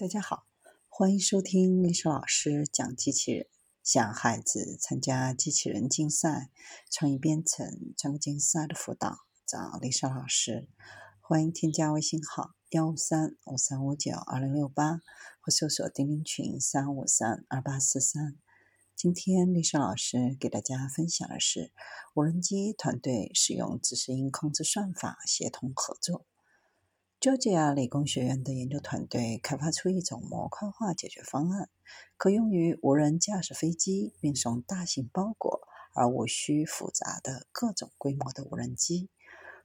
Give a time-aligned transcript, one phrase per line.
[0.00, 0.46] 大家好，
[0.88, 3.48] 欢迎收听丽莎老师讲机器人。
[3.82, 6.52] 想孩子参加机器人竞赛、
[6.88, 10.68] 创意编程、创客竞赛的辅导，找丽莎老师。
[11.20, 15.00] 欢迎添加微信号幺五三五三五九二零六八，
[15.40, 18.38] 或搜索钉钉群三五三二八四三。
[18.94, 21.72] 今天丽莎老师给大家分享的是
[22.14, 26.24] 无人机团队使用自适应控制算法协同合作。
[27.20, 31.68] 乔治亚理工学院的研究团队开发出一种模块化解决方案，
[32.16, 35.60] 可用于无人驾驶飞机运送大型包裹，
[35.96, 39.10] 而无需复杂的各种规模的无人机。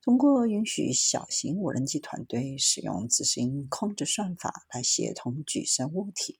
[0.00, 6.38] 通过允许小型无人机团队使用自行控制算法来协同举升物体，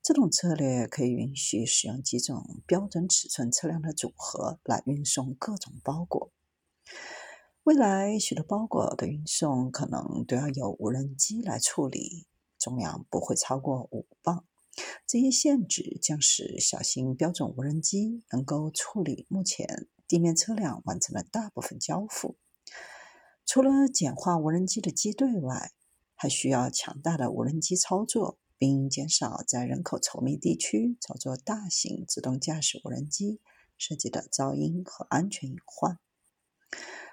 [0.00, 6.30] 这种策略可以允许使用几种标准尺寸车辆的组合来运送各种包裹。
[7.64, 12.26] 未来许多包裹的运送可能都要由无人机来处理，
[12.58, 14.46] 重量不会超过五磅。
[15.06, 22.36] 这些限制将使小型标准无人机能够处理目前地面车辆完成的大部分交付。
[23.44, 25.72] 除了简化无人机的机队外，
[26.14, 33.38] 还需要强大的无人机操作，并减少在人口稠密地区操作大型自动驾驶无人机
[33.76, 35.98] 涉及的噪音和安全隐患。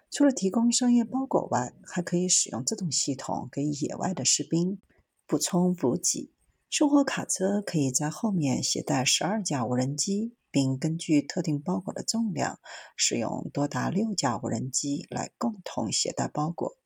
[0.09, 4.79] 除了提供商业包裹外，还可以使用这种系统给野外的士兵
[5.25, 6.33] 补充补给。
[6.69, 12.59] 生活卡车可以在后面携带十二架无人机，并根据特定包裹的重量，
[12.95, 16.77] 使用多达六架无人机来共同携带包裹。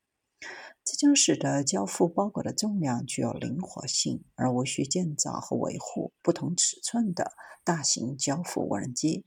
[0.83, 7.33] 这将使得交付包裹的重量具有灵活性，而无需建造和维护不同尺寸的
[7.63, 9.23] 大型交付无人机。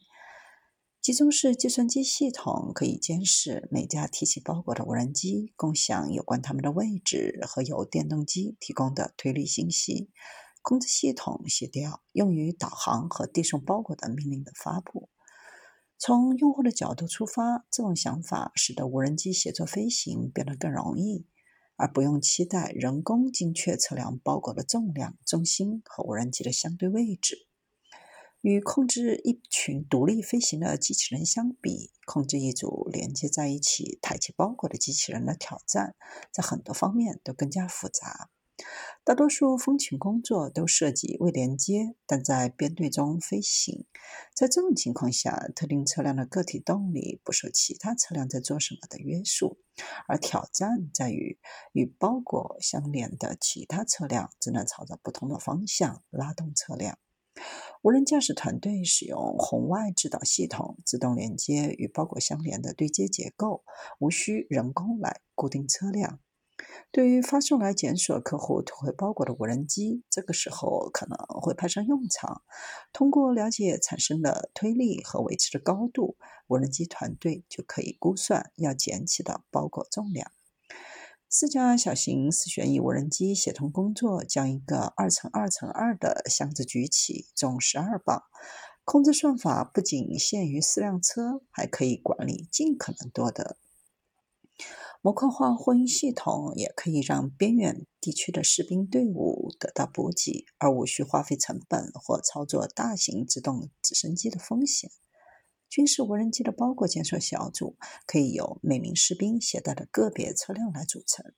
[1.04, 10.08] 集中式计算机系统可以监视每架提起包裹的无人机，共享有关它们的位置和由电动机提供的推力信息。
[10.62, 15.10] 控制系统协调用于导航和递送包裹的命令的发布。
[15.98, 21.26] 从用户的角度出发，这种想法使得无人机协作飞行变得更容易，
[21.76, 27.46] 而不用期待人工精确测量包裹的重量、重心和无人机的相对位置。
[28.44, 35.96] 与控制一群独立飞行的机器人相比，控制一组连接在一起抬起包裹的机器人的挑战，
[36.30, 38.28] 在很多方面都更加复杂。
[39.02, 43.86] 大多数风勤工作都涉及未连接，但在编队中飞行。
[44.34, 49.56] 在这种情况下，特定车辆的个体动力不受其他车辆在做什么的约束，
[50.06, 51.38] 而挑战在于
[51.72, 56.98] 与包裹相连的其他车辆只能朝着不同的方向拉动车辆。
[57.84, 63.62] 无人驾驶团队使用红外制导系统自动连接与包裹相连的对接结构，
[63.98, 66.18] 无需人工来固定车辆。
[66.90, 72.40] 对于发送来检索客户退回包裹的无人机，这个时候可能会派上用场。
[72.90, 76.16] 通过了解产生的推力和维持的高度，
[76.46, 80.32] 无人机团队就可以估算要捡起的包裹重量。
[81.36, 88.22] 四架小型四旋翼无人机协同工作，将一个二乘二乘二的箱子举起，重十二磅。
[88.84, 93.56] 控制算法不仅限于四辆车，还可以管理尽可能多的。
[95.02, 104.88] 模块化货运系统也可以让边远地区的士兵队伍得到补给，而无需花费成本或操作大型自动直升机的风险。
[105.74, 107.76] 军事无人机的包裹建设小组
[108.06, 111.34] 可以由每名士兵携带的个别车辆来组成，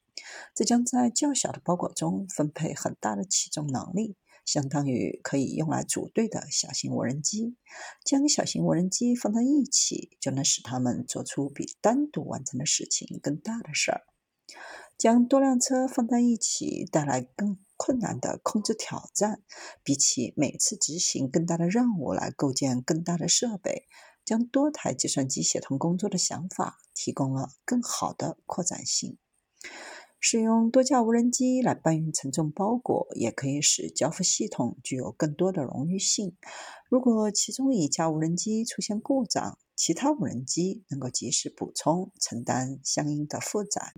[0.54, 7.56] 这将在较小的包裹中分配很大的起重能力，相当于可以用来组队的小型无人机。
[8.04, 14.02] 将小型无人机放在一起，就能使它们做出比单独完成的事情更大的事儿。
[14.98, 19.40] 将多辆车放在一起带来更困难的控制挑战，
[19.82, 23.86] 比起每次执行更大的任务来构建更大的设备。
[24.26, 29.16] 将多台计算机协同工作的想法提供了更好的扩展性。
[30.18, 36.36] 使用多架无人机来搬运沉重包裹，也可以使交付系统具有更多的荣誉性。
[36.90, 43.92] 如果其中一架无人机出现故障，其他无人机能够及时补充，承担相应的负载。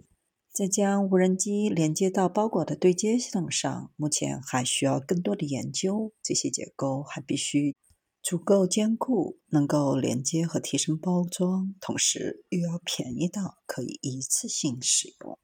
[0.52, 6.12] 在将无人机连接到包裹的对接系统上，目前还需要更多的研究。
[6.22, 7.76] 这些结构还必须。
[8.22, 15.36] 足够坚固，能够连接和提升包装，同时又要便宜到可以一次性使用。